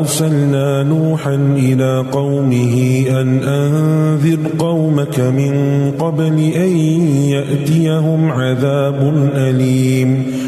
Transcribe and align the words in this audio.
أرسلنا 0.00 0.82
نوحا 0.82 1.34
إلى 1.56 2.04
قومه 2.12 3.04
أن 3.10 3.42
أنذر 3.42 4.38
قومك 4.58 5.20
من 5.20 5.52
قبل 5.98 6.38
أن 6.38 6.76
يأتيهم 7.34 8.32
عذاب 8.32 9.30
أليم. 9.34 10.47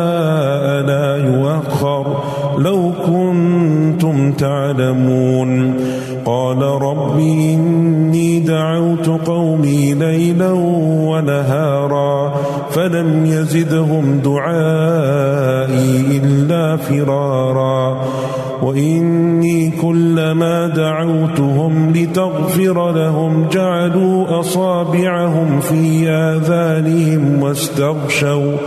لو 2.63 2.91
كنتم 3.05 4.31
تعلمون. 4.31 5.73
قال 6.25 6.61
رب 6.61 7.19
إني 7.19 8.39
دعوت 8.39 9.09
قومي 9.25 9.93
ليلا 9.93 10.51
ونهارا 11.09 12.33
فلم 12.69 13.25
يزدهم 13.25 14.19
دعائي 14.25 16.01
إلا 16.17 16.77
فرارا. 16.77 18.01
وإني 18.61 19.71
كلما 19.81 20.67
دعوتهم 20.67 21.93
لتغفر 21.95 22.91
لهم 22.91 23.47
جعلوا 23.51 24.39
أصابعهم 24.39 25.59
في 25.59 26.09
آذانهم 26.09 27.43
واستغشوا 27.43 28.57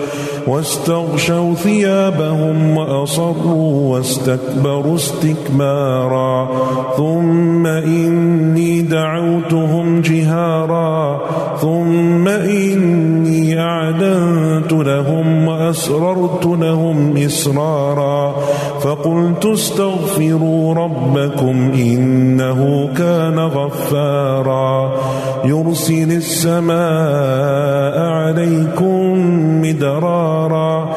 واستغشوا 0.46 1.54
ثيابهم 1.54 2.76
وأصروا 2.76 3.96
واستكبروا 3.96 4.94
استكبارا. 4.94 6.48
ثم 6.96 7.66
إني 7.66 8.82
دعوتهم 8.82 10.00
جهارا. 10.00 11.20
ثم 11.60 12.28
إني 12.28 13.60
أعلنت 13.60 14.72
لهم 14.72 15.48
وأسررت 15.48 16.46
لهم 16.46 17.16
إسرارا. 17.16 18.34
فقلت 18.84 19.46
استغفروا 19.46 20.74
ربكم 20.74 21.72
إنه 21.74 22.88
كان 22.96 23.38
غفارا. 23.38 24.92
يرسل 25.44 26.12
السماء 26.12 27.98
عليكم 27.98 29.18
مدرارا. 29.62 30.96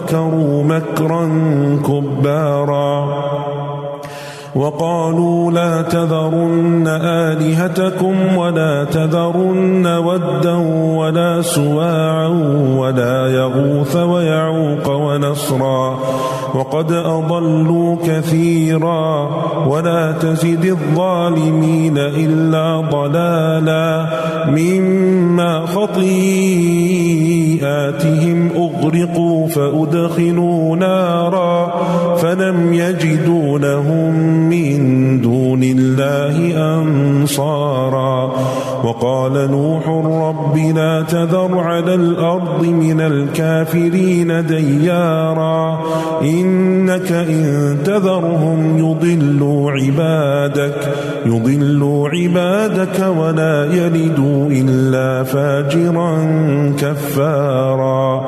ومكروا 0.01 0.63
مكرا 0.63 1.27
كبارا 1.85 3.21
وقالوا 4.55 5.51
لا 5.51 5.81
تذرن 5.81 6.87
آلهتكم 6.87 8.37
ولا 8.37 8.83
تذرن 8.83 9.87
ودا 9.87 10.55
ولا 10.97 11.41
سواعا 11.41 12.27
ولا 12.77 13.27
يغوث 13.27 13.95
ويعوق 13.95 14.89
ونصرا 14.89 15.99
وقد 16.55 16.91
أضلوا 16.91 17.95
كثيرا 18.05 19.29
ولا 19.67 20.11
تزد 20.11 20.65
الظالمين 20.65 21.97
إلا 21.97 22.81
ضلالا 22.91 24.07
مما 24.47 25.65
خطيئاتهم 25.65 26.01
أغرقوا 28.81 29.47
فأدخلوا 29.47 30.75
نارا 30.75 31.71
فلم 32.15 32.73
يجدوا 32.73 33.59
لهم 33.59 34.15
من 34.49 35.21
دون 35.21 35.63
الله 35.63 36.57
أنصارا 36.81 38.33
وقال 38.83 39.51
نوح 39.51 39.87
رب 40.05 40.57
لا 40.57 41.01
تذر 41.01 41.59
على 41.59 41.95
الأرض 41.95 42.65
من 42.65 43.01
الكافرين 43.01 44.45
ديارا 44.45 45.81
إنك 46.21 47.11
إن 47.11 47.77
تذرهم 47.85 48.77
يضلوا 48.77 49.71
عبادك 49.71 50.89
يضلوا 51.25 52.09
عبادك 52.09 53.07
ولا 53.17 53.65
يلدوا 53.73 54.47
إلا 54.51 55.23
فاجرا 55.23 56.17
كفارا 56.79 58.27